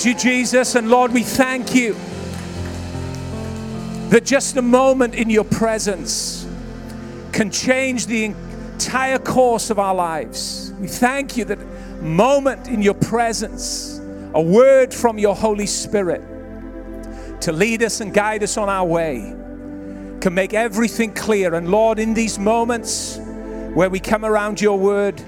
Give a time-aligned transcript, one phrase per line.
[0.00, 0.76] praise you, Jesus.
[0.76, 1.94] And Lord, we thank you
[4.08, 6.46] that just a moment in your presence
[7.32, 10.72] can change the entire course of our lives.
[10.80, 11.58] We thank you that
[12.00, 14.00] moment in your presence,
[14.32, 16.22] a word from your Holy Spirit
[17.42, 19.34] to lead us and guide us on our way,
[20.20, 21.54] can make everything clear.
[21.54, 23.18] And Lord, in these moments
[23.74, 25.20] where we come around your word,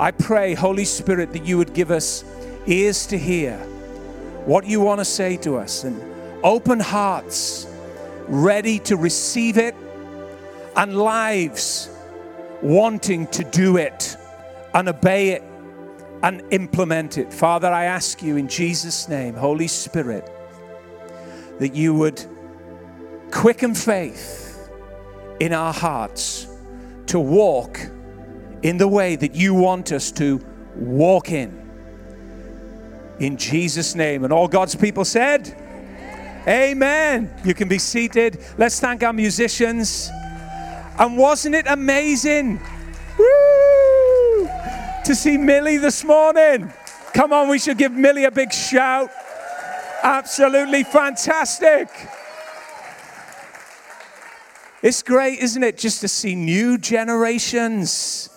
[0.00, 2.24] I pray, Holy Spirit, that you would give us
[2.66, 3.64] ears to hear
[4.46, 6.00] what you want to say to us and
[6.44, 7.66] open hearts
[8.26, 9.74] ready to receive it
[10.76, 11.88] and lives
[12.62, 14.16] wanting to do it
[14.74, 15.42] and obey it
[16.22, 17.32] and implement it.
[17.32, 20.30] Father, I ask you in Jesus' name, Holy Spirit,
[21.58, 22.24] that you would
[23.30, 24.70] quicken faith
[25.40, 26.46] in our hearts
[27.06, 27.78] to walk
[28.62, 30.40] in the way that you want us to
[30.76, 31.63] walk in.
[33.18, 34.24] In Jesus' name.
[34.24, 35.54] And all God's people said,
[36.46, 37.28] Amen.
[37.28, 37.34] Amen.
[37.44, 38.38] You can be seated.
[38.58, 40.10] Let's thank our musicians.
[40.98, 42.60] And wasn't it amazing?
[43.18, 44.48] Woo!
[45.04, 46.72] To see Millie this morning.
[47.12, 49.10] Come on, we should give Millie a big shout.
[50.02, 51.88] Absolutely fantastic.
[54.82, 58.28] It's great, isn't it, just to see new generations,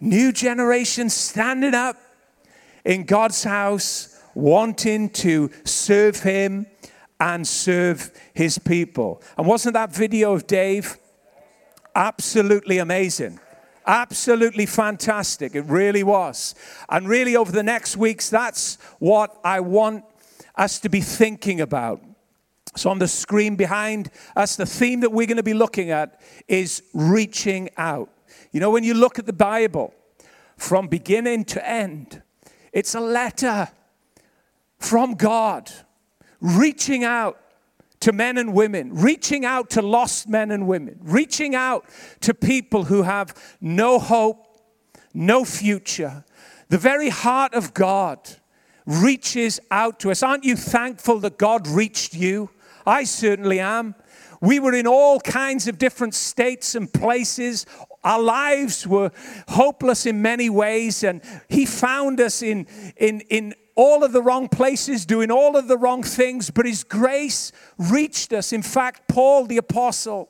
[0.00, 1.96] new generations standing up
[2.84, 6.66] in God's house, wanting to serve Him
[7.20, 9.22] and serve His people.
[9.38, 10.98] And wasn't that video of Dave
[11.94, 13.38] absolutely amazing?
[13.86, 15.54] Absolutely fantastic.
[15.54, 16.54] It really was.
[16.88, 20.04] And really, over the next weeks, that's what I want
[20.54, 22.00] us to be thinking about.
[22.76, 26.20] So, on the screen behind us, the theme that we're going to be looking at
[26.48, 28.08] is reaching out.
[28.52, 29.92] You know, when you look at the Bible
[30.56, 32.22] from beginning to end,
[32.72, 33.68] it's a letter
[34.82, 35.70] from God
[36.40, 37.38] reaching out
[38.00, 41.86] to men and women, reaching out to lost men and women, reaching out
[42.20, 44.44] to people who have no hope,
[45.14, 46.24] no future.
[46.68, 48.18] The very heart of God
[48.86, 50.22] reaches out to us.
[50.22, 52.50] Aren't you thankful that God reached you?
[52.84, 53.94] I certainly am.
[54.40, 57.64] We were in all kinds of different states and places.
[58.02, 59.12] Our lives were
[59.46, 62.66] hopeless in many ways, and He found us in,
[62.96, 66.84] in, in all of the wrong places, doing all of the wrong things, but His
[66.84, 68.52] grace reached us.
[68.52, 70.28] In fact, Paul the Apostle,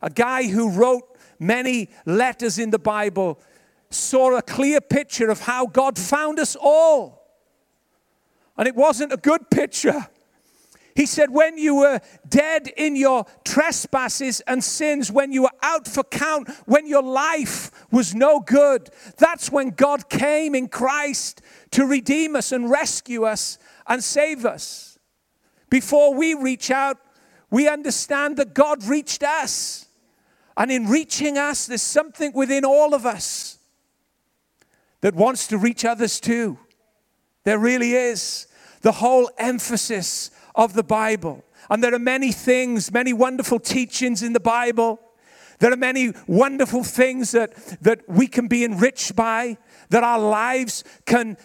[0.00, 3.40] a guy who wrote many letters in the Bible,
[3.90, 7.22] saw a clear picture of how God found us all.
[8.56, 10.08] And it wasn't a good picture.
[10.94, 15.88] He said, When you were dead in your trespasses and sins, when you were out
[15.88, 21.42] for count, when your life was no good, that's when God came in Christ
[21.74, 23.58] to redeem us and rescue us
[23.88, 24.96] and save us.
[25.70, 26.98] Before we reach out,
[27.50, 29.86] we understand that God reached us.
[30.56, 33.58] And in reaching us, there's something within all of us
[35.00, 36.58] that wants to reach others too.
[37.42, 38.46] There really is.
[38.82, 41.44] The whole emphasis of the Bible.
[41.68, 45.00] And there are many things, many wonderful teachings in the Bible.
[45.58, 49.58] There are many wonderful things that, that we can be enriched by,
[49.90, 51.36] that our lives can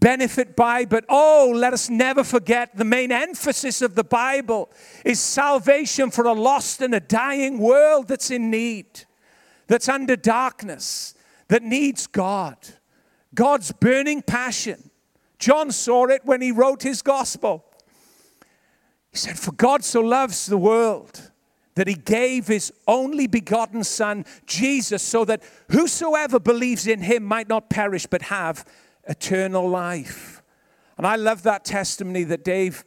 [0.00, 0.84] benefit by.
[0.84, 4.70] But oh, let us never forget the main emphasis of the Bible
[5.04, 9.04] is salvation for a lost and a dying world that's in need,
[9.66, 11.14] that's under darkness,
[11.48, 12.56] that needs God.
[13.34, 14.90] God's burning passion.
[15.38, 17.64] John saw it when he wrote his gospel.
[19.10, 21.30] He said, For God so loves the world
[21.74, 27.48] that he gave his only begotten Son, Jesus, so that whosoever believes in him might
[27.48, 28.64] not perish but have
[29.06, 30.42] eternal life.
[30.96, 32.84] And I love that testimony that Dave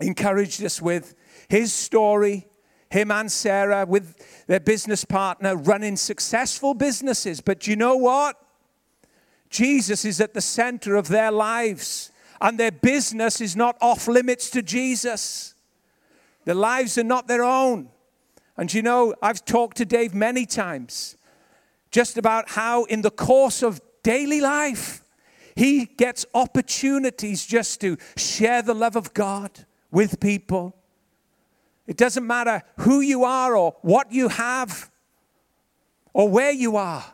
[0.00, 1.14] encouraged us with.
[1.48, 2.46] His story,
[2.90, 7.40] him and Sarah with their business partner running successful businesses.
[7.40, 8.36] But you know what?
[9.48, 14.48] Jesus is at the center of their lives, and their business is not off limits
[14.50, 15.54] to Jesus.
[16.44, 17.88] Their lives are not their own.
[18.56, 21.16] And you know, I've talked to Dave many times
[21.90, 24.99] just about how, in the course of daily life,
[25.60, 29.50] he gets opportunities just to share the love of God
[29.90, 30.74] with people.
[31.86, 34.90] It doesn't matter who you are or what you have
[36.14, 37.04] or where you are.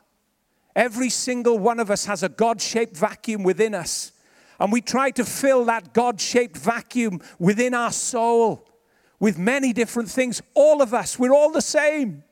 [0.76, 4.12] Every single one of us has a God shaped vacuum within us.
[4.60, 8.70] And we try to fill that God shaped vacuum within our soul
[9.18, 10.40] with many different things.
[10.54, 12.22] All of us, we're all the same.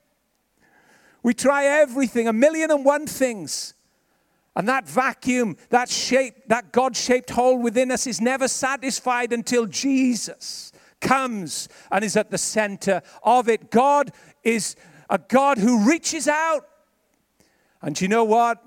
[1.25, 3.75] We try everything, a million and one things.
[4.57, 9.67] And that vacuum, that shape, that God shaped hole within us is never satisfied until
[9.67, 13.71] Jesus comes and is at the center of it.
[13.71, 14.13] God
[14.43, 14.77] is
[15.11, 16.69] a God who reaches out.
[17.83, 18.63] And you know what?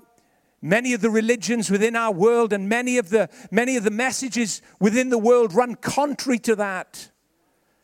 [0.60, 4.60] Many of the religions within our world and many of the many of the messages
[4.80, 7.10] within the world run contrary to that.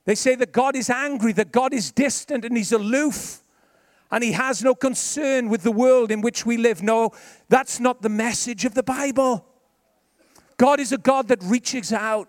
[0.06, 3.43] They say that God is angry, that God is distant and he's aloof
[4.10, 6.82] and he has no concern with the world in which we live.
[6.82, 7.10] No,
[7.48, 9.44] that's not the message of the Bible.
[10.56, 12.28] God is a God that reaches out.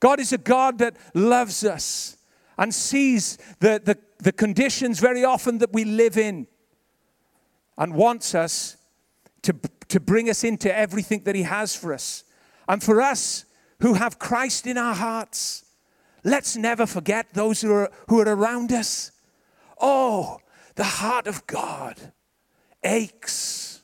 [0.00, 2.16] God is a God that loves us
[2.58, 6.46] and sees the, the, the conditions very often that we live in
[7.78, 8.76] and wants us
[9.42, 9.54] to,
[9.88, 12.24] to bring us into everything that He has for us.
[12.68, 13.44] And for us
[13.80, 15.64] who have Christ in our hearts,
[16.24, 19.12] let's never forget those who are, who are around us.
[19.80, 20.40] Oh,
[20.80, 22.14] the heart of God
[22.82, 23.82] aches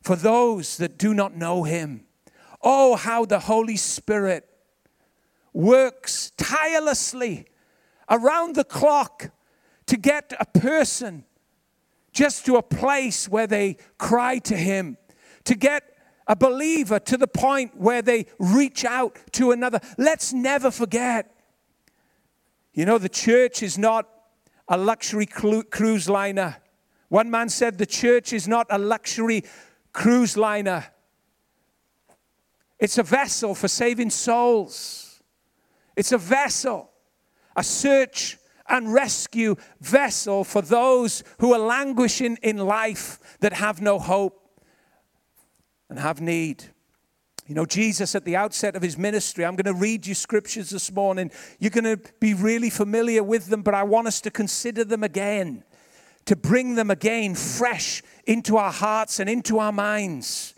[0.00, 2.06] for those that do not know Him.
[2.62, 4.48] Oh, how the Holy Spirit
[5.52, 7.48] works tirelessly
[8.08, 9.30] around the clock
[9.88, 11.26] to get a person
[12.14, 14.96] just to a place where they cry to Him,
[15.44, 15.82] to get
[16.26, 19.80] a believer to the point where they reach out to another.
[19.98, 21.30] Let's never forget.
[22.72, 24.08] You know, the church is not
[24.70, 26.56] a luxury cruise liner.
[27.08, 29.44] One man said the church is not a luxury
[29.92, 30.86] cruise liner,
[32.78, 35.22] it's a vessel for saving souls.
[35.96, 36.90] It's a vessel,
[37.54, 43.98] a search and rescue vessel for those who are languishing in life that have no
[43.98, 44.48] hope
[45.90, 46.64] and have need.
[47.50, 50.70] You know, Jesus at the outset of his ministry, I'm going to read you scriptures
[50.70, 51.32] this morning.
[51.58, 55.02] You're going to be really familiar with them, but I want us to consider them
[55.02, 55.64] again,
[56.26, 60.54] to bring them again fresh into our hearts and into our minds.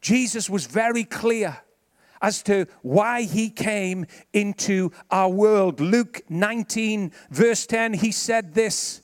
[0.00, 1.58] Jesus was very clear
[2.22, 5.78] as to why he came into our world.
[5.78, 8.99] Luke 19, verse 10, he said this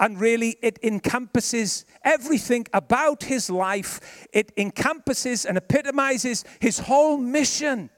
[0.00, 4.26] and really, it encompasses everything about his life.
[4.32, 7.90] It encompasses and epitomizes his whole mission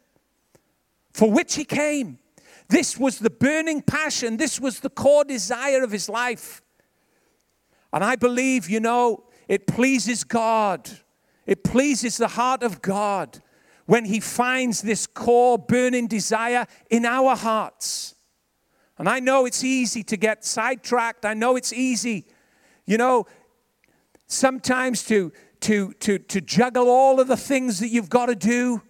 [1.13, 2.19] for which he came.
[2.69, 6.61] This was the burning passion, this was the core desire of his life.
[7.93, 10.91] And I believe, you know, it pleases God.
[11.47, 13.41] It pleases the heart of God
[13.87, 18.15] when he finds this core burning desire in our hearts.
[19.03, 21.27] And I know it's easy to get sidetracked.
[21.27, 22.25] I know it's easy,
[22.87, 23.27] you know,
[24.29, 25.33] sometimes to,
[25.63, 28.81] to, to, to juggle all of the things that you've got to do.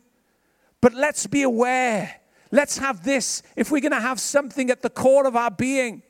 [0.82, 2.20] But let's be aware.
[2.50, 3.42] Let's have this.
[3.56, 6.02] If we're going to have something at the core of our being,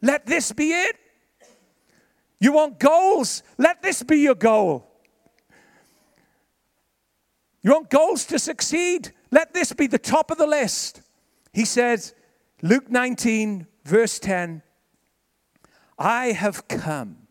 [0.00, 0.96] let this be it.
[2.40, 3.42] You want goals?
[3.58, 4.90] Let this be your goal.
[7.60, 9.12] You want goals to succeed?
[9.30, 11.02] Let this be the top of the list.
[11.52, 12.14] He says,
[12.64, 14.62] Luke 19, verse 10
[15.98, 17.28] I have come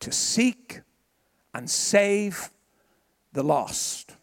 [0.00, 0.82] to seek
[1.54, 2.50] and save
[3.32, 4.16] the lost.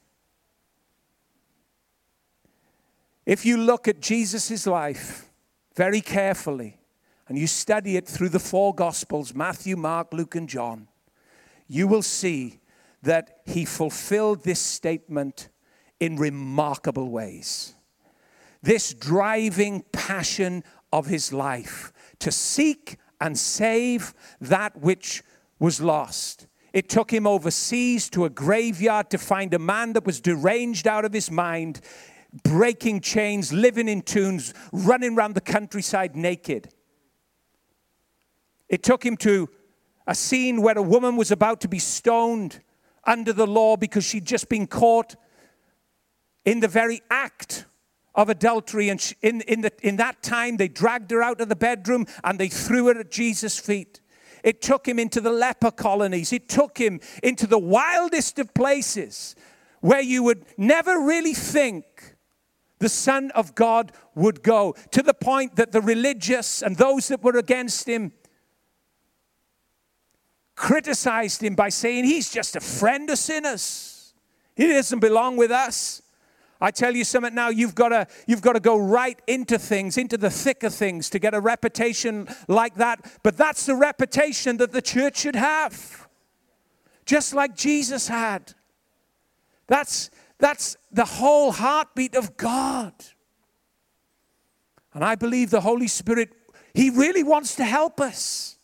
[3.25, 5.25] If you look at Jesus' life
[5.75, 6.77] very carefully
[7.27, 10.87] and you study it through the four Gospels Matthew, Mark, Luke, and John
[11.67, 12.59] you will see
[13.01, 15.49] that he fulfilled this statement
[15.99, 17.73] in remarkable ways
[18.61, 25.23] this driving passion of his life to seek and save that which
[25.59, 26.47] was lost.
[26.73, 31.05] It took him overseas to a graveyard to find a man that was deranged out
[31.05, 31.81] of his mind,
[32.43, 36.69] breaking chains, living in tombs, running around the countryside naked.
[38.69, 39.49] It took him to
[40.05, 42.61] a scene where a woman was about to be stoned
[43.05, 45.15] under the law because she'd just been caught
[46.45, 47.65] in the very act
[48.17, 48.89] of adultery.
[48.89, 52.37] And in, in, the, in that time, they dragged her out of the bedroom and
[52.37, 54.01] they threw her at Jesus' feet.
[54.43, 56.33] It took him into the leper colonies.
[56.33, 59.35] It took him into the wildest of places
[59.81, 62.15] where you would never really think
[62.79, 67.23] the Son of God would go, to the point that the religious and those that
[67.23, 68.11] were against him
[70.55, 74.13] criticized him by saying he's just a friend of sinners.
[74.55, 76.01] He doesn't belong with us.
[76.59, 79.97] I tell you something now, you've got to you've got to go right into things,
[79.97, 83.19] into the thick of things to get a reputation like that.
[83.23, 86.07] But that's the reputation that the church should have.
[87.05, 88.53] Just like Jesus had.
[89.67, 90.09] That's
[90.39, 92.93] that's the whole heartbeat of God.
[94.93, 96.29] And I believe the Holy Spirit,
[96.73, 98.57] He really wants to help us.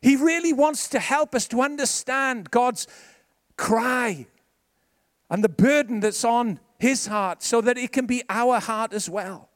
[0.00, 2.86] He really wants to help us to understand God's
[3.56, 4.26] cry
[5.28, 9.08] and the burden that's on his heart so that it can be our heart as
[9.08, 9.48] well.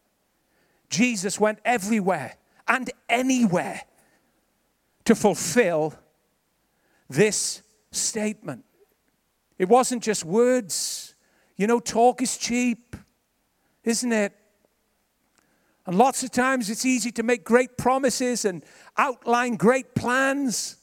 [0.89, 2.37] Jesus went everywhere
[2.67, 3.83] and anywhere
[5.05, 5.95] to fulfill
[7.09, 8.65] this statement.
[9.59, 11.15] It wasn't just words.
[11.57, 12.97] You know, talk is cheap,
[13.85, 14.33] isn't it?
[15.87, 18.65] And lots of times it's easy to make great promises and
[18.97, 20.77] outline great plans.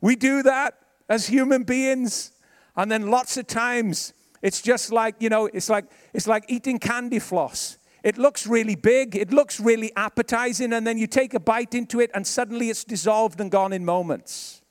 [0.00, 2.32] We do that as human beings.
[2.76, 6.78] And then lots of times it's just like, you know, it's like it's like eating
[6.78, 7.78] candy floss.
[8.02, 12.00] It looks really big, it looks really appetizing, and then you take a bite into
[12.00, 14.62] it, and suddenly it's dissolved and gone in moments.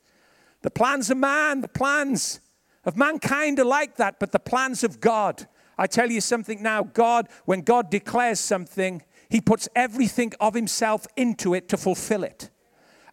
[0.62, 2.39] The plans of man, the plans
[2.86, 6.84] of mankind are like that, but the plans of God, I tell you something now
[6.84, 12.50] God, when God declares something, he puts everything of himself into it to fulfill it.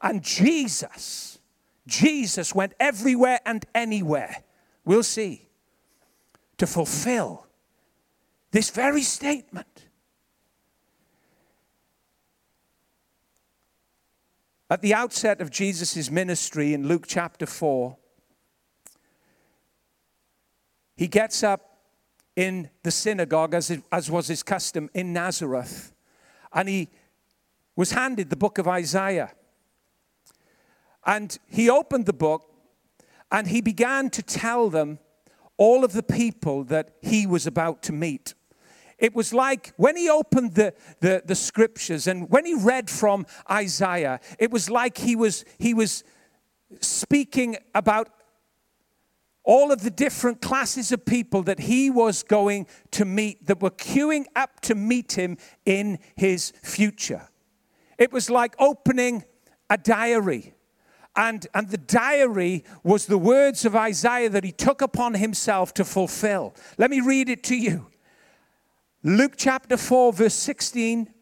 [0.00, 1.40] And Jesus,
[1.86, 4.36] Jesus went everywhere and anywhere,
[4.84, 5.48] we'll see,
[6.62, 7.44] to fulfill
[8.52, 9.88] this very statement.
[14.70, 17.96] At the outset of Jesus' ministry in Luke chapter 4,
[20.94, 21.80] he gets up
[22.36, 25.92] in the synagogue, as, it, as was his custom in Nazareth,
[26.52, 26.90] and he
[27.74, 29.32] was handed the book of Isaiah.
[31.04, 32.54] And he opened the book
[33.32, 35.00] and he began to tell them
[35.56, 38.34] all of the people that he was about to meet.
[38.98, 43.26] It was like when he opened the, the, the scriptures and when he read from
[43.50, 46.04] Isaiah, it was like he was, he was
[46.80, 48.08] speaking about
[49.44, 53.70] all of the different classes of people that he was going to meet that were
[53.70, 57.28] queuing up to meet him in his future.
[57.98, 59.24] It was like opening
[59.68, 60.54] a diary.
[61.14, 65.84] And, and the diary was the words of Isaiah that he took upon himself to
[65.84, 66.54] fulfill.
[66.78, 67.88] Let me read it to you.
[69.02, 71.12] Luke chapter 4, verse 16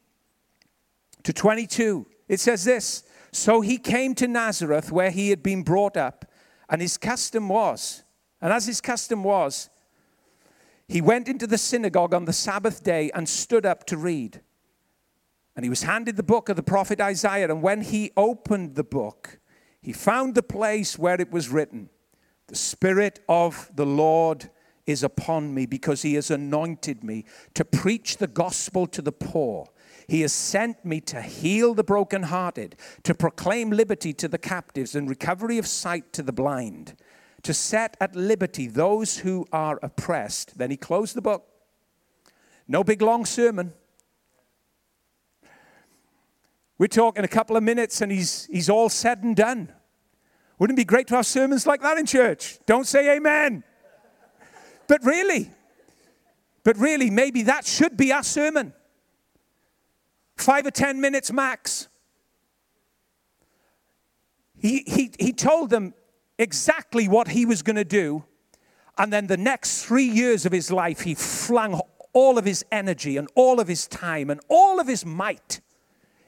[1.24, 2.06] to 22.
[2.28, 6.24] It says this So he came to Nazareth where he had been brought up,
[6.68, 8.04] and his custom was
[8.40, 9.68] and as his custom was,
[10.88, 14.40] he went into the synagogue on the Sabbath day and stood up to read.
[15.54, 17.50] And he was handed the book of the prophet Isaiah.
[17.50, 19.38] And when he opened the book,
[19.80, 21.90] he found the place where it was written
[22.48, 24.50] The Spirit of the Lord
[24.86, 29.68] is upon me because he has anointed me to preach the gospel to the poor.
[30.08, 35.08] He has sent me to heal the brokenhearted, to proclaim liberty to the captives and
[35.08, 36.96] recovery of sight to the blind
[37.42, 40.58] to set at liberty those who are oppressed.
[40.58, 41.46] Then he closed the book.
[42.68, 43.72] No big long sermon.
[46.80, 49.70] We're talking a couple of minutes and he's, he's all said and done.
[50.58, 52.58] Wouldn't it be great to have sermons like that in church?
[52.64, 53.64] Don't say amen.
[54.88, 55.50] But really,
[56.64, 58.72] but really, maybe that should be our sermon.
[60.38, 61.88] Five or ten minutes max.
[64.56, 65.92] He, he, he told them,
[66.38, 68.24] exactly what he was going to do.
[68.96, 71.78] And then the next three years of his life, he flung
[72.14, 75.60] all of his energy and all of his time and all of his might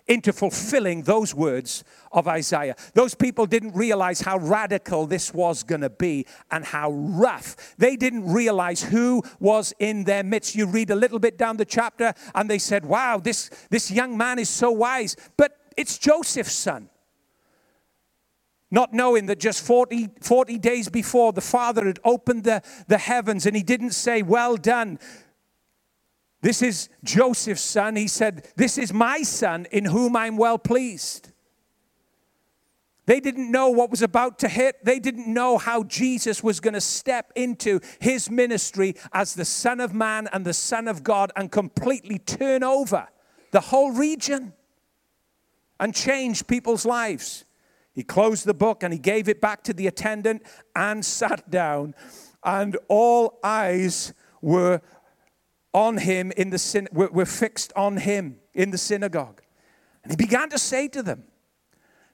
[0.09, 2.77] into fulfilling those words of Isaiah.
[2.95, 7.75] Those people didn't realize how radical this was going to be and how rough.
[7.79, 10.55] They didn't realize who was in their midst.
[10.55, 14.17] You read a little bit down the chapter and they said, Wow, this, this young
[14.17, 15.17] man is so wise.
[15.37, 16.89] But it's Joseph's son
[18.73, 23.45] not knowing that just 40, 40 days before the Father had opened the, the heavens
[23.45, 24.99] and he didn't say, Well done.
[26.43, 27.97] This is Joseph's son.
[27.97, 31.31] He said, This is my son in whom I'm well pleased.
[33.07, 34.85] They didn't know what was about to hit.
[34.85, 39.81] They didn't know how Jesus was going to step into his ministry as the Son
[39.81, 43.09] of Man and the Son of God and completely turn over
[43.51, 44.53] the whole region
[45.81, 47.45] and change people's lives.
[47.93, 50.43] He closed the book and he gave it back to the attendant
[50.75, 51.95] and sat down.
[52.45, 54.81] And all eyes were
[55.75, 59.43] on him in the syn- were, fixed on him in the synagogue.
[60.03, 61.25] And he began to say to them,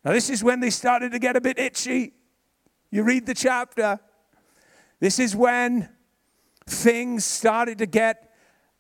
[0.05, 2.13] now this is when they started to get a bit itchy.
[2.91, 3.99] You read the chapter.
[5.01, 5.89] This is when
[6.67, 8.33] things started to get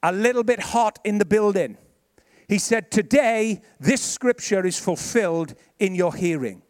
[0.02, 1.76] a little bit hot in the building.
[2.48, 6.62] He said, Today, this scripture is fulfilled in your hearing.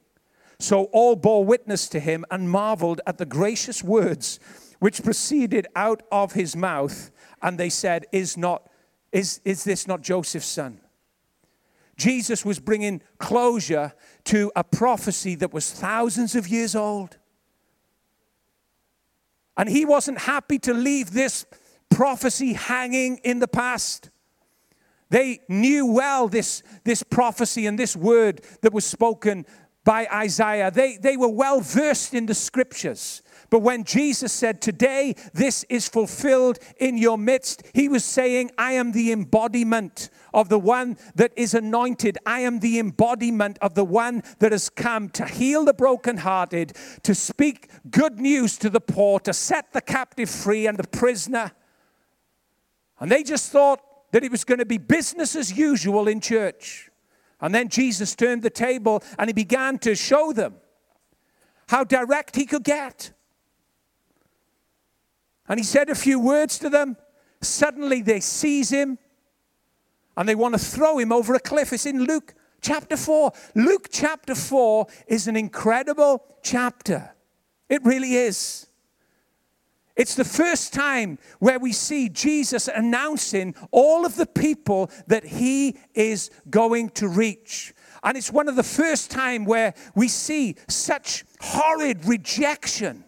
[0.58, 4.40] So all bore witness to him and marveled at the gracious words
[4.80, 7.10] which proceeded out of his mouth.
[7.42, 8.68] And they said, Is, not,
[9.12, 10.80] is, is this not Joseph's son?
[11.96, 13.92] Jesus was bringing closure
[14.24, 17.18] to a prophecy that was thousands of years old.
[19.56, 21.44] And he wasn't happy to leave this
[21.90, 24.10] prophecy hanging in the past.
[25.10, 29.44] They knew well this, this prophecy and this word that was spoken
[29.84, 30.70] by Isaiah.
[30.70, 33.22] They, they were well versed in the scriptures.
[33.50, 38.72] But when Jesus said, Today this is fulfilled in your midst, he was saying, I
[38.72, 42.18] am the embodiment of the one that is anointed.
[42.26, 47.14] I am the embodiment of the one that has come to heal the brokenhearted, to
[47.14, 51.52] speak good news to the poor, to set the captive free and the prisoner.
[53.00, 53.80] And they just thought
[54.12, 56.90] that it was going to be business as usual in church.
[57.40, 60.56] And then Jesus turned the table and he began to show them
[61.68, 63.12] how direct he could get.
[65.48, 66.96] And he said a few words to them.
[67.40, 68.98] Suddenly they seize him
[70.16, 71.72] and they want to throw him over a cliff.
[71.72, 73.32] It's in Luke chapter 4.
[73.54, 77.14] Luke chapter 4 is an incredible chapter.
[77.68, 78.66] It really is.
[79.96, 85.76] It's the first time where we see Jesus announcing all of the people that he
[85.92, 87.74] is going to reach.
[88.04, 93.04] And it's one of the first time where we see such horrid rejection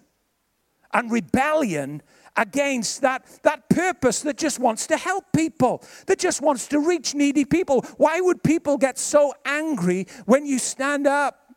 [0.93, 2.03] and rebellion
[2.37, 7.15] against that, that purpose that just wants to help people, that just wants to reach
[7.15, 7.83] needy people.
[7.97, 11.55] Why would people get so angry when you stand up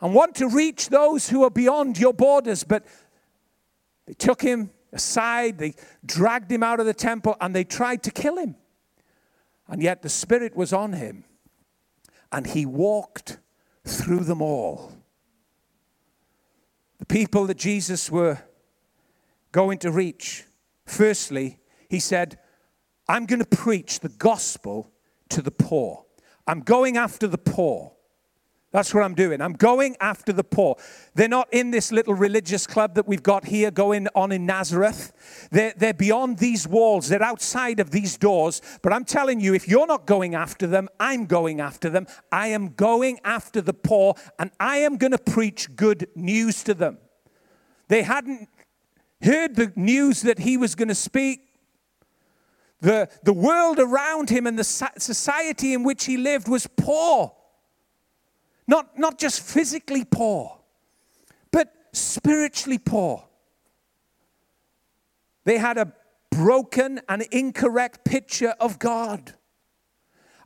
[0.00, 2.64] and want to reach those who are beyond your borders?
[2.64, 2.84] But
[4.06, 8.10] they took him aside, they dragged him out of the temple, and they tried to
[8.10, 8.56] kill him.
[9.68, 11.24] And yet the Spirit was on him,
[12.32, 13.38] and he walked
[13.84, 14.92] through them all.
[16.98, 18.42] The people that Jesus were
[19.52, 20.44] going to reach.
[20.86, 22.38] Firstly, he said,
[23.08, 24.90] I'm going to preach the gospel
[25.30, 26.04] to the poor.
[26.46, 27.92] I'm going after the poor.
[28.72, 29.40] That's what I'm doing.
[29.40, 30.76] I'm going after the poor.
[31.16, 35.48] They're not in this little religious club that we've got here going on in Nazareth.
[35.50, 37.08] They're, they're beyond these walls.
[37.08, 38.62] They're outside of these doors.
[38.80, 42.06] But I'm telling you, if you're not going after them, I'm going after them.
[42.30, 46.74] I am going after the poor, and I am going to preach good news to
[46.74, 46.98] them.
[47.88, 48.48] They hadn't
[49.22, 51.46] heard the news that he was going to speak.
[52.80, 57.34] The, the world around him and the society in which he lived was poor.
[58.66, 60.58] Not, not just physically poor,
[61.50, 63.24] but spiritually poor.
[65.44, 65.92] They had a
[66.30, 69.34] broken and incorrect picture of God.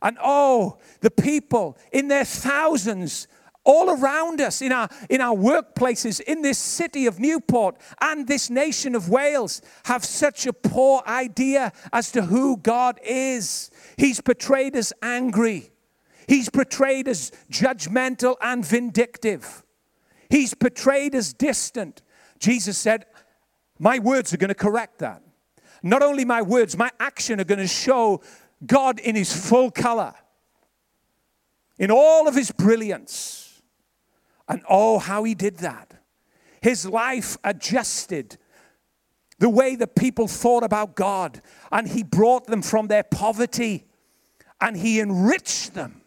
[0.01, 3.27] And oh, the people in their thousands
[3.65, 8.49] all around us, in our, in our workplaces, in this city of Newport and this
[8.49, 13.71] nation of Wales, have such a poor idea as to who God is.
[13.97, 15.71] He's portrayed as angry,
[16.27, 19.63] he's portrayed as judgmental and vindictive,
[20.29, 22.01] he's portrayed as distant.
[22.37, 23.05] Jesus said,
[23.79, 25.23] My words are going to correct that.
[25.81, 28.21] Not only my words, my action are going to show
[28.65, 30.13] God in his full color,
[31.77, 33.44] in all of his brilliance.
[34.47, 35.93] And oh, how he did that.
[36.61, 38.37] His life adjusted
[39.39, 43.85] the way the people thought about God, and he brought them from their poverty
[44.61, 46.01] and he enriched them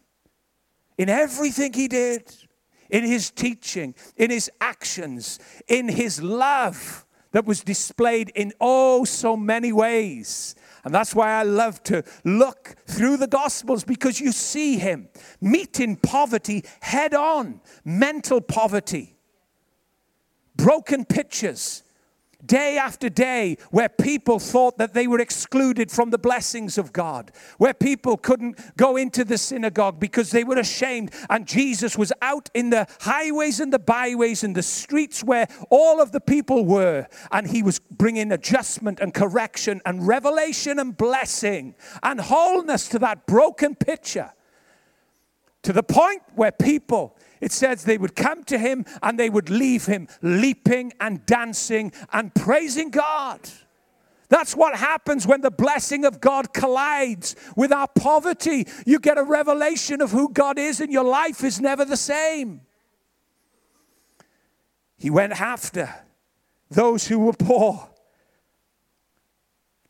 [0.97, 2.35] in everything he did
[2.91, 9.37] in his teaching, in his actions, in his love that was displayed in oh so
[9.37, 10.55] many ways.
[10.85, 15.09] And that's why I love to look through the Gospels because you see him
[15.41, 19.17] meeting poverty head on, mental poverty,
[20.57, 21.83] broken pictures,
[22.47, 27.33] day after day where people thought that they were excluded from the blessings of God,
[27.59, 31.13] where people couldn't go into the synagogue because they were ashamed.
[31.29, 36.01] And Jesus was out in the highways and the byways and the streets where all
[36.01, 37.09] of the people were.
[37.33, 43.27] And he was bringing adjustment and correction and revelation and blessing and wholeness to that
[43.27, 44.33] broken picture.
[45.63, 49.51] To the point where people it says they would come to him and they would
[49.51, 53.41] leave him leaping and dancing and praising God.
[54.29, 58.67] That's what happens when the blessing of God collides with our poverty.
[58.85, 62.61] You get a revelation of who God is, and your life is never the same.
[64.99, 65.95] He went after
[66.71, 67.89] those who were poor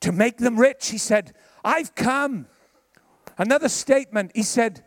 [0.01, 0.91] to make them rich.
[0.91, 1.35] He said,
[1.65, 2.47] I've come.
[3.37, 4.85] Another statement, he said,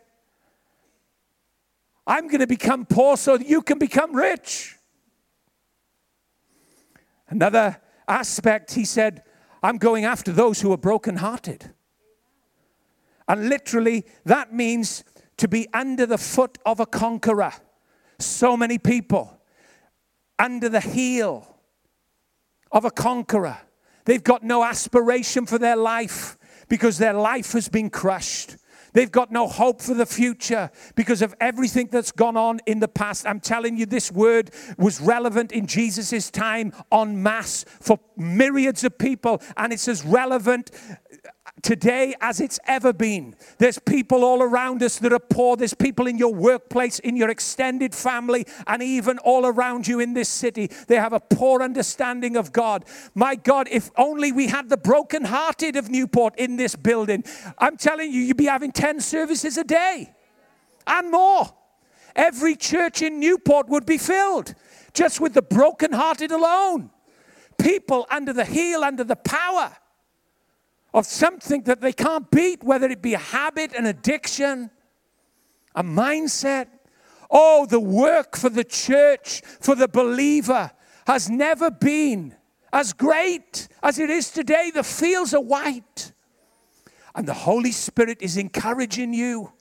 [2.07, 4.75] I'm going to become poor so that you can become rich.
[7.29, 9.23] Another aspect, he said,
[9.63, 11.71] I'm going after those who are brokenhearted.
[13.27, 15.03] And literally, that means
[15.37, 17.53] to be under the foot of a conqueror.
[18.19, 19.41] So many people
[20.37, 21.55] under the heel
[22.71, 23.57] of a conqueror.
[24.05, 26.37] They've got no aspiration for their life
[26.67, 28.57] because their life has been crushed.
[28.93, 32.87] They've got no hope for the future because of everything that's gone on in the
[32.87, 33.25] past.
[33.25, 38.97] I'm telling you, this word was relevant in Jesus' time en masse for myriads of
[38.97, 40.71] people, and it's as relevant
[41.61, 43.35] today as it's ever been.
[43.57, 45.57] There's people all around us that are poor.
[45.57, 50.13] There's people in your workplace, in your extended family, and even all around you in
[50.13, 50.69] this city.
[50.87, 52.85] They have a poor understanding of God.
[53.13, 57.23] My God, if only we had the brokenhearted of Newport in this building.
[57.57, 60.13] I'm telling you, you'd be having 10 services a day
[60.87, 61.45] and more.
[62.15, 64.53] Every church in Newport would be filled
[64.93, 66.89] just with the brokenhearted alone.
[67.57, 69.71] People under the heel, under the power
[70.93, 74.69] of something that they can't beat, whether it be a habit, an addiction,
[75.75, 76.67] a mindset.
[77.29, 80.71] Oh, the work for the church, for the believer,
[81.07, 82.35] has never been
[82.73, 84.71] as great as it is today.
[84.73, 86.11] The fields are white.
[87.15, 89.51] And the Holy Spirit is encouraging you.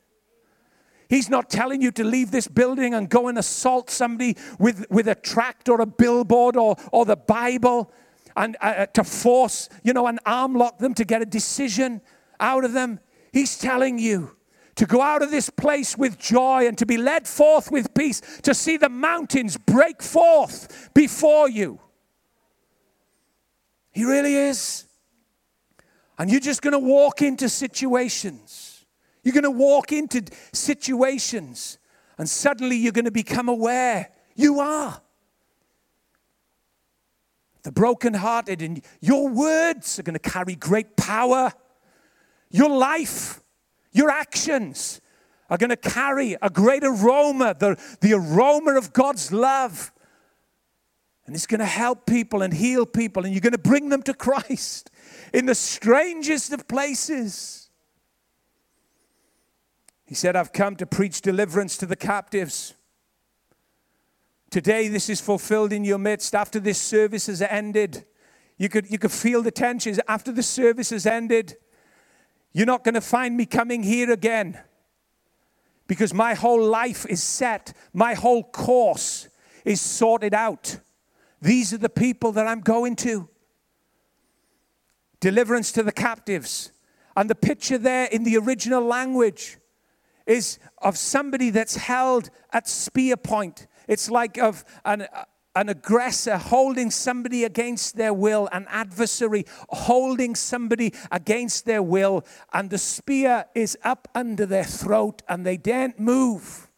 [1.08, 5.08] He's not telling you to leave this building and go and assault somebody with, with
[5.08, 7.92] a tract or a billboard or, or the Bible
[8.40, 12.00] and uh, uh, to force, you know, and arm lock them to get a decision
[12.40, 12.98] out of them.
[13.32, 14.34] He's telling you
[14.76, 18.22] to go out of this place with joy and to be led forth with peace,
[18.42, 21.80] to see the mountains break forth before you.
[23.90, 24.86] He really is.
[26.18, 28.86] And you're just going to walk into situations.
[29.22, 30.22] You're going to walk into
[30.54, 31.78] situations,
[32.16, 35.02] and suddenly you're going to become aware you are
[37.62, 41.52] the brokenhearted, and your words are going to carry great power.
[42.50, 43.40] Your life,
[43.92, 45.00] your actions
[45.48, 49.92] are going to carry a great aroma, the, the aroma of God's love.
[51.26, 54.02] And it's going to help people and heal people, and you're going to bring them
[54.02, 54.90] to Christ
[55.32, 57.70] in the strangest of places.
[60.06, 62.74] He said, I've come to preach deliverance to the captives
[64.50, 66.34] Today, this is fulfilled in your midst.
[66.34, 68.04] After this service has ended,
[68.58, 70.00] you could, you could feel the tensions.
[70.08, 71.56] After the service has ended,
[72.52, 74.58] you're not going to find me coming here again
[75.86, 79.28] because my whole life is set, my whole course
[79.64, 80.80] is sorted out.
[81.40, 83.28] These are the people that I'm going to.
[85.20, 86.72] Deliverance to the captives.
[87.16, 89.58] And the picture there in the original language
[90.26, 93.66] is of somebody that's held at spear point.
[93.90, 95.08] It's like of an,
[95.56, 102.70] an aggressor holding somebody against their will, an adversary holding somebody against their will, and
[102.70, 106.68] the spear is up under their throat and they daren't move.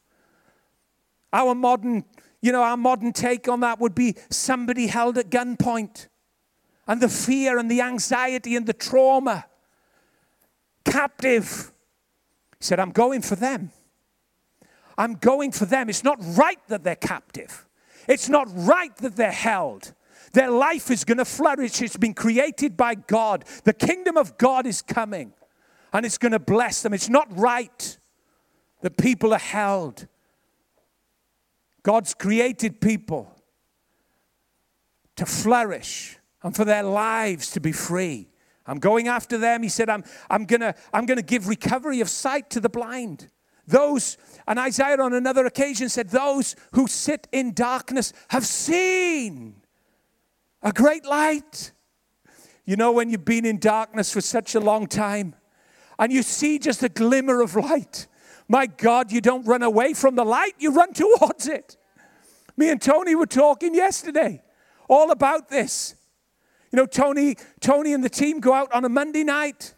[1.34, 2.06] Our modern,
[2.40, 6.08] you know, our modern take on that would be somebody held at gunpoint.
[6.88, 9.44] And the fear and the anxiety and the trauma.
[10.86, 11.72] Captive.
[12.58, 13.70] He said, I'm going for them.
[14.96, 15.88] I'm going for them.
[15.88, 17.66] It's not right that they're captive.
[18.08, 19.94] It's not right that they're held.
[20.32, 21.82] Their life is going to flourish.
[21.82, 23.44] It's been created by God.
[23.64, 25.32] The kingdom of God is coming
[25.92, 26.94] and it's going to bless them.
[26.94, 27.98] It's not right
[28.80, 30.06] that people are held.
[31.82, 33.30] God's created people
[35.16, 38.28] to flourish and for their lives to be free.
[38.66, 39.62] I'm going after them.
[39.62, 42.68] He said, I'm, I'm going to I'm going to give recovery of sight to the
[42.68, 43.28] blind.
[43.66, 49.62] Those, and Isaiah on another occasion said, Those who sit in darkness have seen
[50.62, 51.72] a great light.
[52.64, 55.34] You know, when you've been in darkness for such a long time
[55.98, 58.06] and you see just a glimmer of light,
[58.48, 61.76] my God, you don't run away from the light, you run towards it.
[62.56, 64.42] Me and Tony were talking yesterday
[64.88, 65.94] all about this.
[66.70, 69.74] You know, Tony, Tony and the team go out on a Monday night,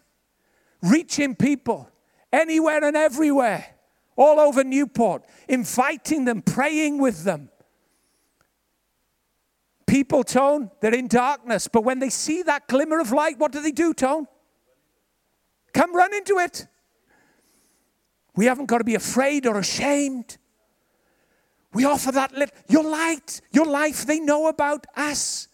[0.83, 1.91] reaching people
[2.33, 3.74] anywhere and everywhere
[4.17, 7.51] all over Newport, inviting them, praying with them.
[9.87, 13.61] People, Tone, they're in darkness, but when they see that glimmer of light, what do
[13.61, 14.27] they do, Tone?
[15.73, 16.67] Come run into it.
[18.37, 20.39] We haven't got to be afraid or ashamed.
[21.73, 25.49] We offer that lit- your light, your life, they know about us.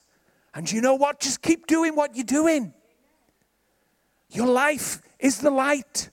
[0.54, 1.20] And you know what?
[1.20, 2.74] Just keep doing what you're doing.
[4.30, 6.10] Your life is the light.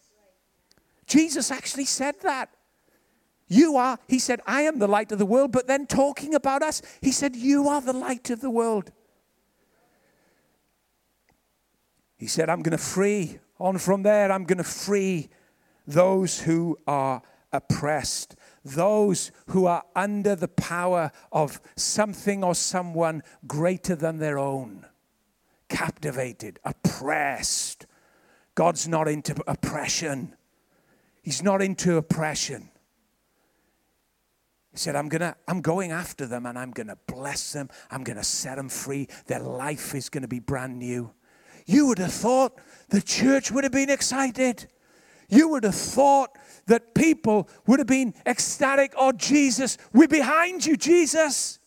[1.08, 2.50] Jesus actually said that.
[3.50, 6.62] You are, he said, I am the light of the world, but then talking about
[6.62, 8.92] us, he said, You are the light of the world.
[12.18, 15.30] He said, I'm going to free, on from there, I'm going to free
[15.86, 17.22] those who are
[17.54, 18.36] oppressed.
[18.66, 24.86] those who are under the power of something or someone greater than their own,
[25.70, 27.86] captivated, oppressed.
[28.56, 30.36] God's not into oppression.
[31.28, 32.70] He's not into oppression.
[34.72, 37.68] He said, I'm, gonna, I'm going after them and I'm going to bless them.
[37.92, 39.10] I'm going to set them free.
[39.26, 41.12] Their life is going to be brand new.
[41.66, 42.54] You would have thought
[42.88, 44.68] the church would have been excited.
[45.28, 46.30] You would have thought
[46.68, 48.94] that people would have been ecstatic.
[48.96, 51.60] Oh, Jesus, we're behind you, Jesus.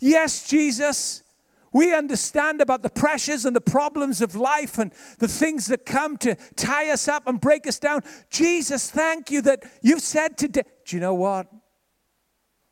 [0.00, 1.22] Yes, Jesus.
[1.72, 6.16] We understand about the pressures and the problems of life and the things that come
[6.18, 8.02] to tie us up and break us down.
[8.30, 10.62] Jesus, thank you that you've said today.
[10.86, 11.46] Do you know what?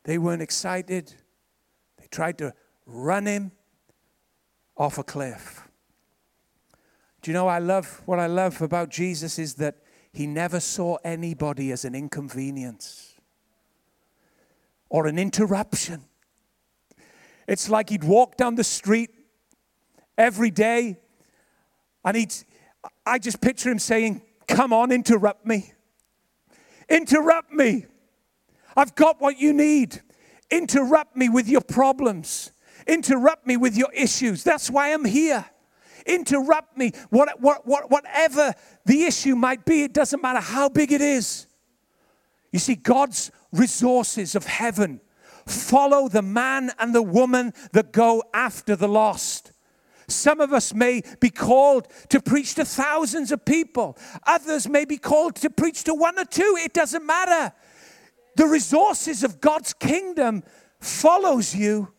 [0.03, 1.13] They weren't excited.
[1.97, 2.53] They tried to
[2.85, 3.51] run him
[4.75, 5.67] off a cliff.
[7.21, 9.75] Do you know I love what I love about Jesus is that
[10.13, 13.15] he never saw anybody as an inconvenience
[14.89, 16.05] or an interruption.
[17.47, 19.09] It's like he'd walk down the street
[20.17, 20.97] every day
[22.03, 22.33] and he'd,
[23.05, 25.73] I just picture him saying, Come on, interrupt me.
[26.87, 27.85] Interrupt me.
[28.77, 30.01] I've got what you need.
[30.49, 32.51] Interrupt me with your problems.
[32.87, 34.43] Interrupt me with your issues.
[34.43, 35.45] That's why I'm here
[36.07, 36.91] interrupt me.
[37.09, 38.53] What, what, what, whatever
[38.85, 41.47] the issue might be, it doesn't matter how big it is.
[42.51, 45.01] You see, God's resources of heaven
[45.47, 49.51] follow the man and the woman that go after the lost.
[50.07, 53.97] Some of us may be called to preach to thousands of people.
[54.25, 56.57] Others may be called to preach to one or two.
[56.59, 57.53] It doesn't matter.
[58.35, 60.43] The resources of God's kingdom
[60.79, 61.91] follows you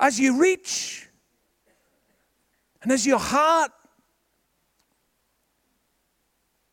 [0.00, 1.08] as you reach
[2.82, 3.72] and as your heart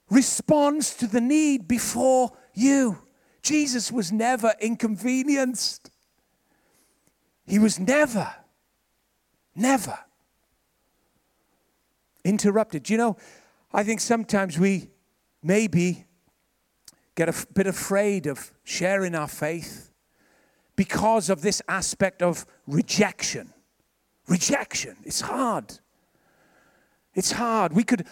[0.09, 2.99] responds to the need before you,
[3.45, 5.91] Jesus was never inconvenienced.
[7.45, 8.33] He was never,
[9.55, 9.99] never
[12.23, 12.89] interrupted.
[12.89, 13.17] You know,
[13.71, 14.89] I think sometimes we
[15.43, 16.05] maybe
[17.13, 19.91] get a bit afraid of sharing our faith
[20.75, 23.53] because of this aspect of rejection.
[24.27, 24.97] Rejection.
[25.03, 25.77] It's hard.
[27.13, 27.73] It's hard.
[27.73, 28.07] We could,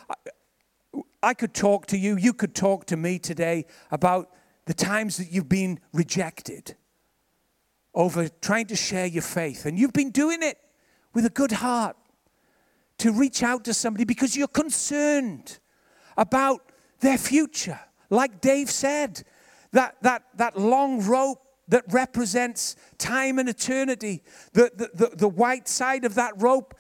[1.24, 4.30] I could talk to you, you could talk to me today about
[4.66, 6.76] the times that you've been rejected
[7.94, 9.66] over trying to share your faith.
[9.66, 10.58] And you've been doing it
[11.14, 11.96] with a good heart
[13.00, 15.60] to reach out to somebody because you're concerned
[16.18, 16.62] about
[17.00, 17.80] their future.
[18.10, 19.24] Like Dave said,
[19.72, 24.24] that, that, that long rope that represents time and eternity,
[24.54, 26.76] the, the, the, the white side of that rope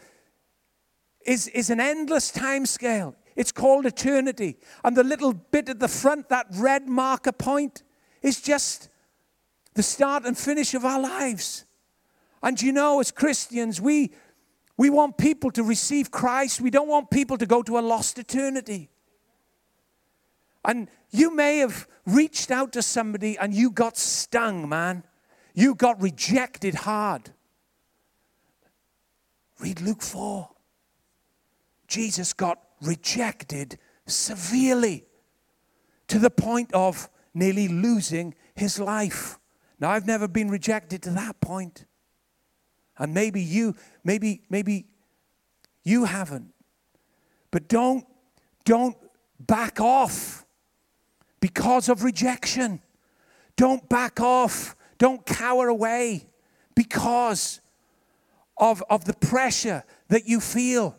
[1.25, 3.15] is, is an endless time scale.
[3.35, 4.57] It's called eternity.
[4.83, 7.83] And the little bit at the front, that red marker point,
[8.21, 8.89] is just
[9.73, 11.65] the start and finish of our lives.
[12.41, 14.11] And you know, as Christians, we,
[14.77, 16.61] we want people to receive Christ.
[16.61, 18.89] We don't want people to go to a lost eternity.
[20.65, 25.03] And you may have reached out to somebody and you got stung, man.
[25.53, 27.31] You got rejected hard.
[29.59, 30.49] Read Luke 4.
[31.87, 35.05] Jesus got rejected severely
[36.07, 39.39] to the point of nearly losing his life.
[39.79, 41.85] Now I've never been rejected to that point.
[42.97, 44.85] And maybe you maybe maybe
[45.83, 46.53] you haven't.
[47.51, 48.05] But don't
[48.65, 48.95] don't
[49.39, 50.45] back off
[51.39, 52.81] because of rejection.
[53.55, 54.75] Don't back off.
[54.97, 56.29] Don't cower away
[56.75, 57.59] because
[58.57, 60.97] of, of the pressure that you feel.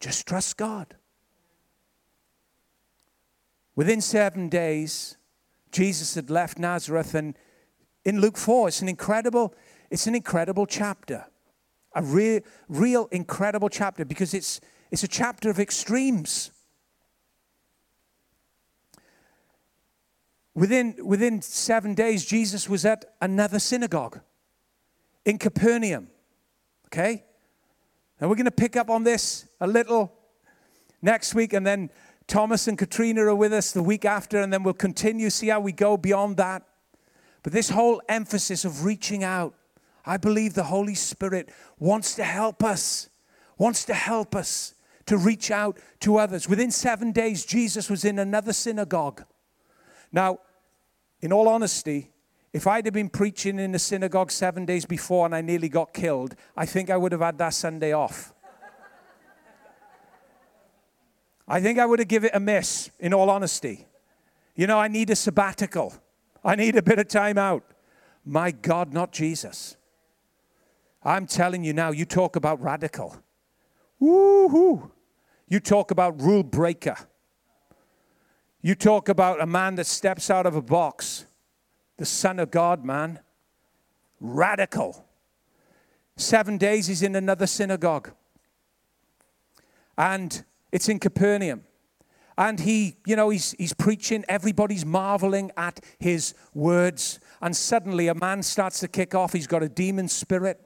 [0.00, 0.96] Just trust God.
[3.74, 5.16] Within seven days,
[5.70, 7.36] Jesus had left Nazareth, and
[8.04, 9.54] in Luke 4, it's an incredible,
[9.90, 11.26] it's an incredible chapter.
[11.94, 16.50] A real, real incredible chapter because it's, it's a chapter of extremes.
[20.54, 24.20] Within, within seven days, Jesus was at another synagogue
[25.24, 26.08] in Capernaum.
[26.86, 27.24] Okay?
[28.20, 30.12] And we're going to pick up on this a little
[31.00, 31.90] next week, and then
[32.26, 35.60] Thomas and Katrina are with us the week after, and then we'll continue, see how
[35.60, 36.62] we go beyond that.
[37.42, 39.54] But this whole emphasis of reaching out,
[40.04, 43.08] I believe the Holy Spirit wants to help us,
[43.58, 44.74] wants to help us
[45.06, 46.48] to reach out to others.
[46.48, 49.24] Within seven days, Jesus was in another synagogue.
[50.12, 50.38] Now,
[51.20, 52.10] in all honesty,
[52.52, 55.92] if I'd have been preaching in the synagogue seven days before and I nearly got
[55.94, 58.31] killed, I think I would have had that Sunday off.
[61.52, 63.86] I think I would have given it a miss, in all honesty.
[64.56, 65.92] You know, I need a sabbatical.
[66.42, 67.62] I need a bit of time out.
[68.24, 69.76] My God, not Jesus.
[71.02, 73.18] I'm telling you now, you talk about radical.
[74.00, 74.92] Woohoo!
[75.46, 76.96] You talk about rule breaker.
[78.62, 81.26] You talk about a man that steps out of a box.
[81.98, 83.18] The Son of God, man.
[84.20, 85.04] Radical.
[86.16, 88.10] Seven days he's in another synagogue.
[89.98, 91.64] And it's in Capernaum.
[92.38, 97.20] And he, you know, he's, he's preaching, everybody's marveling at his words.
[97.42, 99.32] And suddenly a man starts to kick off.
[99.34, 100.58] He's got a demon spirit.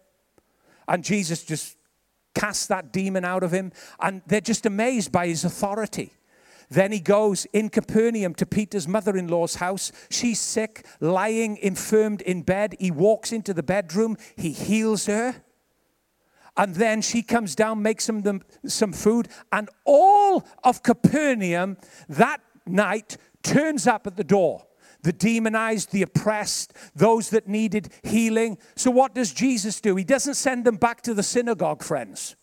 [0.86, 1.76] And Jesus just
[2.34, 3.72] casts that demon out of him.
[4.00, 6.12] And they're just amazed by his authority.
[6.68, 9.92] Then he goes in Capernaum to Peter's mother in law's house.
[10.10, 12.74] She's sick, lying infirmed in bed.
[12.78, 15.42] He walks into the bedroom, he heals her.
[16.56, 21.76] And then she comes down, makes them some food, and all of Capernaum
[22.08, 24.66] that night turns up at the door
[25.02, 28.58] the demonized, the oppressed, those that needed healing.
[28.74, 29.94] So, what does Jesus do?
[29.94, 32.34] He doesn't send them back to the synagogue, friends.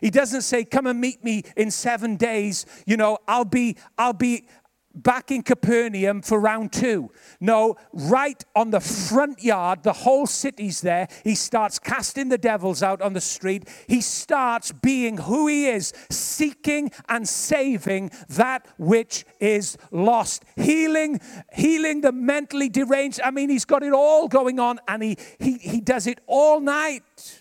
[0.00, 2.66] He doesn't say, Come and meet me in seven days.
[2.86, 4.48] You know, I'll be, I'll be
[4.94, 7.10] back in Capernaum for round two.
[7.40, 11.08] No, right on the front yard, the whole city's there.
[11.24, 13.68] He starts casting the devils out on the street.
[13.86, 21.20] He starts being who he is, seeking and saving that which is lost, healing,
[21.52, 23.20] healing the mentally deranged.
[23.22, 26.60] I mean, he's got it all going on and he, he, he does it all
[26.60, 27.40] night.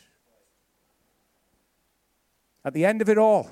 [2.64, 3.50] At the end of it all,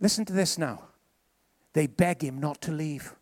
[0.00, 0.84] Listen to this now.
[1.72, 3.14] They beg him not to leave.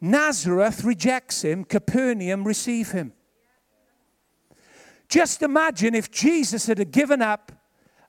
[0.00, 3.12] Nazareth rejects him, Capernaum receive him.
[5.08, 7.52] Just imagine if Jesus had given up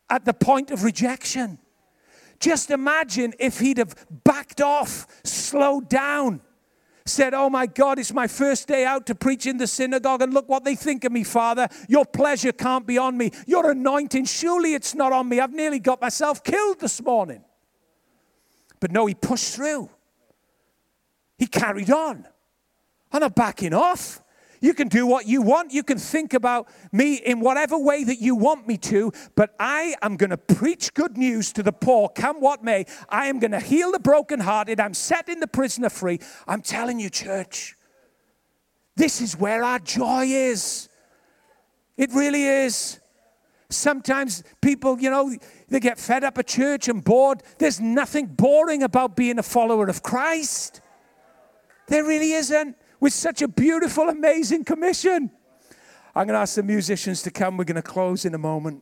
[0.09, 1.59] at the point of rejection.
[2.39, 6.41] Just imagine if he'd have backed off, slowed down,
[7.05, 10.33] said, Oh my God, it's my first day out to preach in the synagogue, and
[10.33, 11.67] look what they think of me, Father.
[11.87, 13.31] Your pleasure can't be on me.
[13.45, 15.39] Your anointing, surely it's not on me.
[15.39, 17.43] I've nearly got myself killed this morning.
[18.79, 19.89] But no, he pushed through.
[21.37, 22.25] He carried on.
[23.11, 24.22] I'm not backing off.
[24.63, 25.73] You can do what you want.
[25.73, 29.95] You can think about me in whatever way that you want me to, but I
[30.01, 32.85] am going to preach good news to the poor, come what may.
[33.09, 34.79] I am going to heal the brokenhearted.
[34.79, 36.21] I'm setting the prisoner free.
[36.47, 37.75] I'm telling you, church,
[38.95, 40.87] this is where our joy is.
[41.97, 43.01] It really is.
[43.69, 45.35] Sometimes people, you know,
[45.67, 47.43] they get fed up at church and bored.
[47.57, 50.79] There's nothing boring about being a follower of Christ.
[51.89, 55.29] There really isn't with such a beautiful, amazing commission.
[56.15, 57.57] I'm going to ask the musicians to come.
[57.57, 58.81] We're going to close in a moment.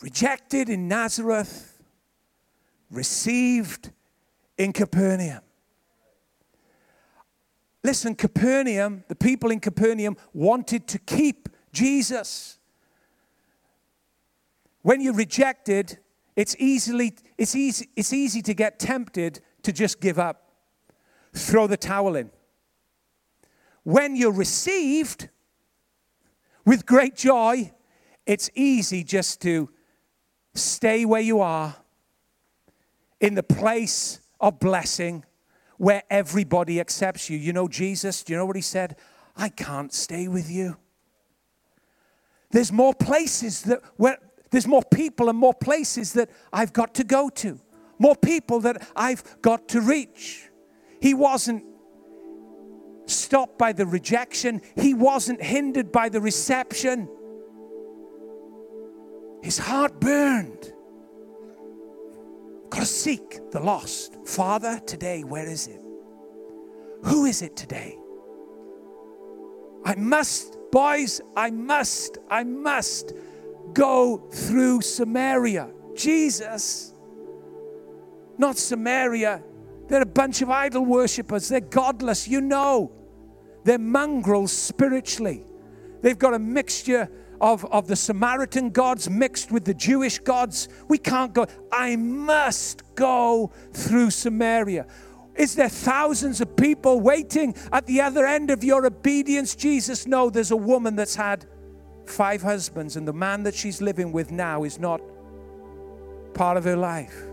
[0.00, 1.82] Rejected in Nazareth,
[2.92, 3.90] received
[4.56, 5.40] in Capernaum.
[7.82, 12.58] Listen, Capernaum, the people in Capernaum wanted to keep Jesus.
[14.82, 15.98] When you're rejected,
[16.36, 20.51] it's easily it's easy it's easy to get tempted to just give up
[21.34, 22.30] throw the towel in.
[23.84, 25.28] When you're received
[26.64, 27.72] with great joy,
[28.26, 29.70] it's easy just to
[30.54, 31.76] stay where you are
[33.20, 35.24] in the place of blessing
[35.78, 37.36] where everybody accepts you.
[37.36, 38.96] You know, Jesus, do you know what he said?
[39.36, 40.76] I can't stay with you.
[42.50, 44.18] There's more places that where
[44.50, 47.58] there's more people and more places that I've got to go to,
[47.98, 50.50] more people that I've got to reach.
[51.02, 51.64] He wasn't
[53.06, 57.08] stopped by the rejection, he wasn't hindered by the reception.
[59.42, 60.72] His heart burned.
[62.70, 64.16] Got to seek the lost.
[64.24, 65.80] Father, today, where is it?
[67.02, 67.98] Who is it today?
[69.84, 73.12] I must, boys, I must, I must
[73.72, 75.68] go through Samaria.
[75.96, 76.94] Jesus,
[78.38, 79.42] not Samaria,
[79.92, 81.50] they're a bunch of idol worshippers.
[81.50, 82.90] They're godless, you know.
[83.64, 85.44] They're mongrels spiritually.
[86.00, 87.10] They've got a mixture
[87.42, 90.70] of, of the Samaritan gods mixed with the Jewish gods.
[90.88, 91.46] We can't go.
[91.70, 94.86] I must go through Samaria.
[95.34, 100.06] Is there thousands of people waiting at the other end of your obedience, Jesus?
[100.06, 101.44] No, there's a woman that's had
[102.06, 105.02] five husbands, and the man that she's living with now is not
[106.32, 107.26] part of her life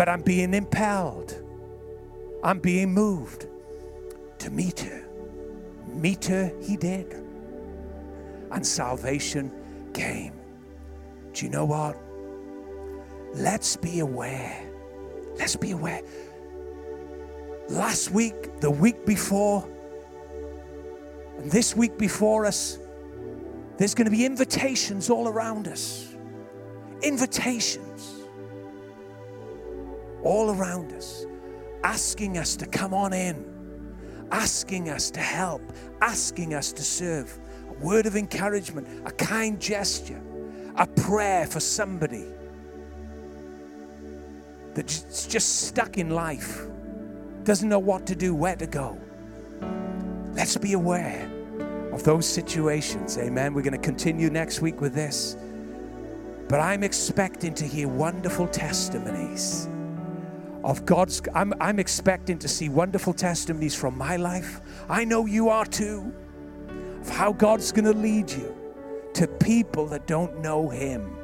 [0.00, 1.34] but I'm being impelled.
[2.42, 3.48] I'm being moved
[4.38, 5.04] to meet her.
[5.88, 7.22] Meet her, he did.
[8.50, 9.52] And salvation
[9.92, 10.32] came.
[11.34, 11.98] Do you know what?
[13.34, 14.66] let's be aware.
[15.38, 16.00] Let's be aware.
[17.68, 19.68] Last week, the week before,
[21.36, 22.78] and this week before us,
[23.76, 26.16] there's going to be invitations all around us.
[27.02, 28.09] Invitations
[30.22, 31.26] all around us,
[31.84, 33.44] asking us to come on in,
[34.30, 35.62] asking us to help,
[36.00, 37.38] asking us to serve.
[37.68, 40.20] A word of encouragement, a kind gesture,
[40.76, 42.26] a prayer for somebody
[44.74, 46.66] that's just stuck in life,
[47.44, 48.98] doesn't know what to do, where to go.
[50.32, 51.28] Let's be aware
[51.92, 53.18] of those situations.
[53.18, 53.52] Amen.
[53.52, 55.36] We're going to continue next week with this.
[56.48, 59.68] But I'm expecting to hear wonderful testimonies
[60.64, 61.22] of God's.
[61.34, 64.60] I'm, I'm expecting to see wonderful testimonies from my life.
[64.88, 66.12] I know you are too.
[67.00, 68.54] Of how God's going to lead you
[69.14, 71.16] to people that don't know Him.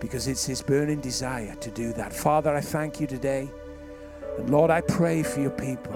[0.00, 2.12] Because it's His burning desire to do that.
[2.12, 3.50] Father, I thank you today.
[4.38, 5.94] And Lord, I pray for your people.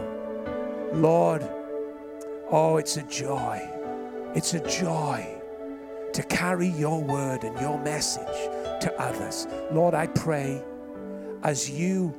[0.92, 1.42] Lord,
[2.50, 3.66] oh, it's a joy.
[4.34, 5.40] It's a joy
[6.12, 8.26] to carry your word and your message
[8.80, 9.48] to others.
[9.72, 10.62] Lord, I pray
[11.44, 12.14] as you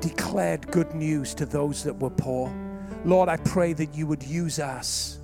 [0.00, 2.52] declared good news to those that were poor.
[3.04, 5.18] Lord, I pray that you would use us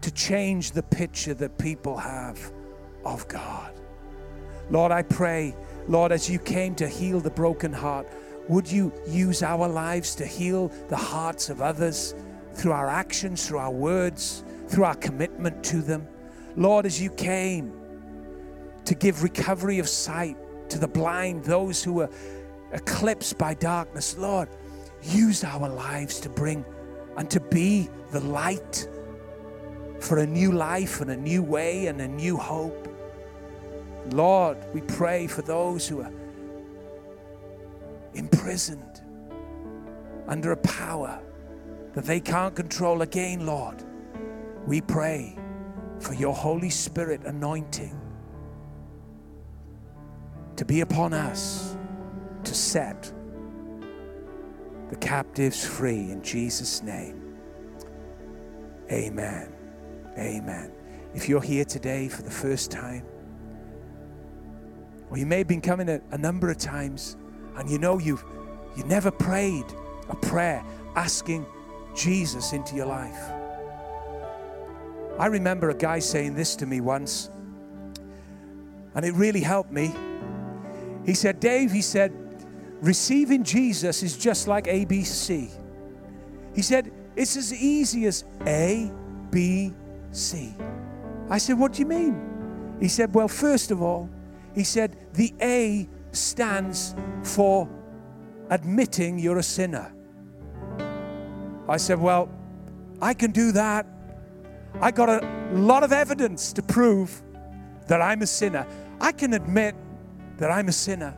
[0.00, 2.52] to change the picture that people have
[3.04, 3.72] of God.
[4.70, 5.54] Lord, I pray,
[5.86, 8.06] Lord, as you came to heal the broken heart,
[8.48, 12.14] would you use our lives to heal the hearts of others
[12.54, 16.08] through our actions, through our words, through our commitment to them?
[16.56, 17.72] Lord, as you came
[18.84, 20.36] to give recovery of sight
[20.70, 22.10] to the blind, those who are
[22.72, 24.48] eclipsed by darkness, Lord,
[25.02, 26.64] use our lives to bring
[27.16, 28.88] and to be the light
[30.00, 32.88] for a new life and a new way and a new hope.
[34.12, 36.12] Lord, we pray for those who are
[38.14, 39.02] imprisoned
[40.26, 41.20] under a power
[41.94, 43.82] that they can't control again, Lord.
[44.66, 45.36] We pray
[45.98, 47.99] for your Holy Spirit anointing
[50.60, 51.74] to be upon us
[52.44, 53.10] to set
[54.90, 57.34] the captives free in Jesus' name.
[58.92, 59.54] Amen.
[60.18, 60.70] Amen.
[61.14, 63.06] If you're here today for the first time,
[65.08, 67.16] or you may have been coming a, a number of times
[67.56, 68.22] and you know you've
[68.76, 69.64] you never prayed
[70.10, 70.62] a prayer
[70.94, 71.46] asking
[71.96, 73.32] Jesus into your life.
[75.18, 77.30] I remember a guy saying this to me once,
[78.94, 79.94] and it really helped me.
[81.04, 82.12] He said, Dave, he said,
[82.80, 85.50] receiving Jesus is just like ABC.
[86.54, 88.90] He said, it's as easy as A,
[89.30, 89.72] B,
[90.12, 90.54] C.
[91.28, 92.76] I said, What do you mean?
[92.80, 94.08] He said, Well, first of all,
[94.54, 97.68] he said, the A stands for
[98.50, 99.92] admitting you're a sinner.
[101.68, 102.28] I said, Well,
[103.00, 103.86] I can do that.
[104.80, 107.22] I got a lot of evidence to prove
[107.86, 108.66] that I'm a sinner.
[109.00, 109.74] I can admit
[110.40, 111.14] that I'm a sinner.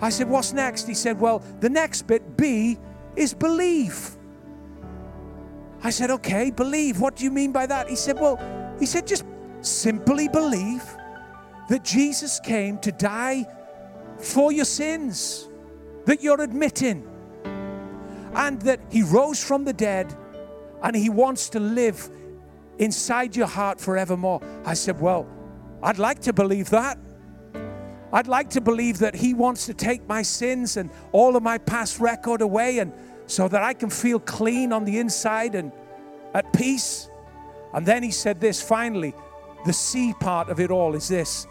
[0.00, 0.86] I said, What's next?
[0.86, 2.78] He said, Well, the next bit, B,
[3.16, 4.16] is believe.
[5.82, 7.00] I said, Okay, believe.
[7.00, 7.88] What do you mean by that?
[7.88, 8.38] He said, Well,
[8.78, 9.24] he said, just
[9.60, 10.84] simply believe
[11.68, 13.46] that Jesus came to die
[14.18, 15.48] for your sins
[16.04, 17.08] that you're admitting,
[18.34, 20.14] and that He rose from the dead
[20.82, 22.10] and He wants to live
[22.78, 24.40] inside your heart forevermore.
[24.64, 25.26] I said, Well,
[25.82, 26.98] I'd like to believe that.
[28.12, 31.58] I'd like to believe that He wants to take my sins and all of my
[31.58, 32.92] past record away, and
[33.26, 35.72] so that I can feel clean on the inside and
[36.34, 37.08] at peace.
[37.72, 39.14] And then He said this finally,
[39.64, 41.46] the C part of it all is this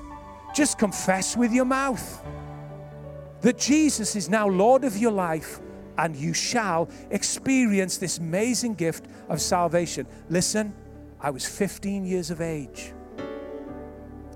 [0.53, 2.21] just confess with your mouth
[3.39, 5.59] that Jesus is now Lord of your life
[5.97, 10.05] and you shall experience this amazing gift of salvation.
[10.29, 10.73] Listen,
[11.19, 12.93] I was 15 years of age.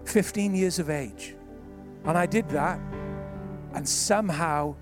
[0.06, 1.36] 15 years of age.
[2.06, 2.80] And I did that,
[3.74, 4.76] and somehow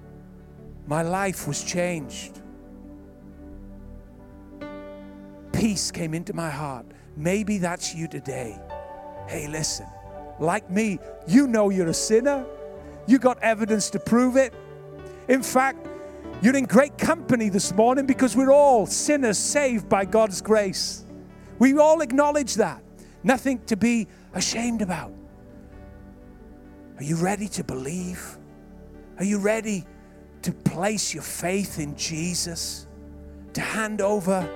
[0.87, 2.41] my life was changed.
[5.53, 6.85] Peace came into my heart.
[7.15, 8.59] Maybe that's you today.
[9.27, 9.87] Hey, listen,
[10.39, 12.45] like me, you know you're a sinner.
[13.07, 14.53] You got evidence to prove it.
[15.29, 15.87] In fact,
[16.41, 21.05] you're in great company this morning because we're all sinners saved by God's grace.
[21.59, 22.83] We all acknowledge that.
[23.23, 25.13] Nothing to be ashamed about.
[27.03, 28.37] Are you ready to believe?
[29.17, 29.85] Are you ready
[30.41, 32.87] to place your faith in Jesus?
[33.55, 34.49] To hand over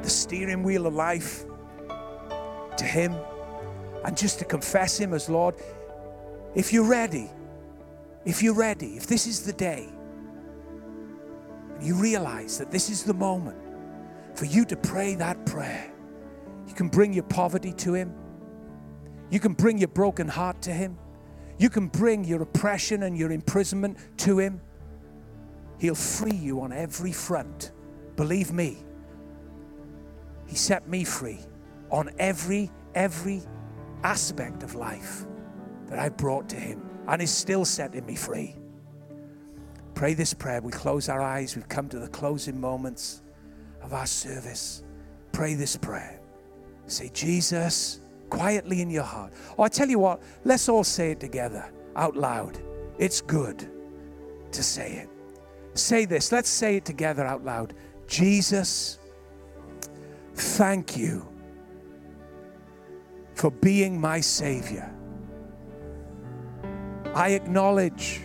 [0.00, 1.44] the steering wheel of life
[2.76, 3.16] to Him
[4.04, 5.56] and just to confess Him as Lord?
[6.54, 7.28] If you're ready,
[8.24, 9.88] if you're ready, if this is the day,
[11.74, 13.58] and you realize that this is the moment
[14.36, 15.92] for you to pray that prayer,
[16.68, 18.14] you can bring your poverty to Him.
[19.30, 20.96] You can bring your broken heart to Him.
[21.58, 24.60] You can bring your oppression and your imprisonment to Him.
[25.78, 27.72] He'll free you on every front.
[28.16, 28.78] Believe me.
[30.46, 31.40] He set me free
[31.90, 33.42] on every, every
[34.02, 35.24] aspect of life
[35.88, 38.56] that I brought to Him and is still setting me free.
[39.94, 40.60] Pray this prayer.
[40.60, 41.56] We close our eyes.
[41.56, 43.22] We've come to the closing moments
[43.82, 44.82] of our service.
[45.32, 46.20] Pray this prayer.
[46.86, 48.00] Say, Jesus,
[48.30, 49.32] quietly in your heart.
[49.58, 52.58] Oh, I tell you what, let's all say it together out loud.
[52.98, 53.68] It's good
[54.52, 55.08] to say it.
[55.78, 56.32] Say this.
[56.32, 57.74] Let's say it together out loud.
[58.06, 58.98] Jesus,
[60.34, 61.28] thank you
[63.34, 64.90] for being my Savior.
[67.14, 68.22] I acknowledge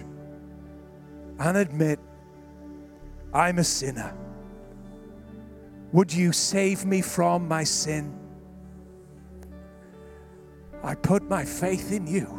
[1.39, 1.99] and admit
[3.33, 4.13] I'm a sinner.
[5.93, 8.20] Would you save me from my sin?
[10.83, 12.37] I put my faith in you.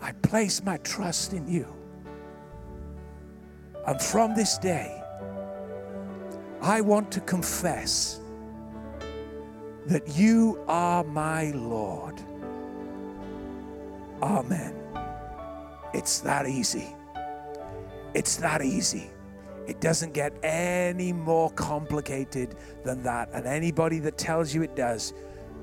[0.00, 1.66] I place my trust in you.
[3.86, 5.02] And from this day,
[6.62, 8.20] I want to confess
[9.86, 12.20] that you are my Lord.
[14.22, 14.74] Amen.
[15.94, 16.94] It's that easy.
[18.14, 19.10] It's that easy.
[19.66, 23.30] It doesn't get any more complicated than that.
[23.32, 25.14] And anybody that tells you it does,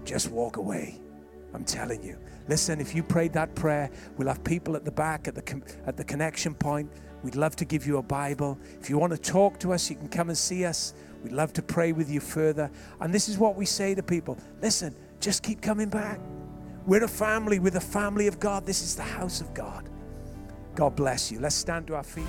[0.08, 1.00] just walk away.
[1.54, 2.18] I'm telling you.
[2.48, 5.98] Listen, if you prayed that prayer, we'll have people at the back at the, at
[5.98, 6.90] the connection point.
[7.24, 8.58] We'd love to give you a Bible.
[8.80, 10.94] If you want to talk to us, you can come and see us.
[11.24, 12.72] We'd love to pray with you further.
[13.02, 16.20] And this is what we say to people listen, just keep coming back.
[16.86, 18.66] We're a family, we're the family of God.
[18.66, 19.90] This is the house of God.
[20.76, 21.40] God bless you.
[21.40, 22.28] Let's stand to our feet.